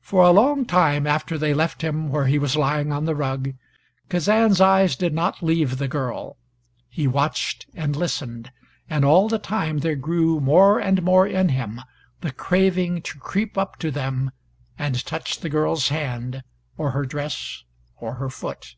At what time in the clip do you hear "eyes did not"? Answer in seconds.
4.60-5.42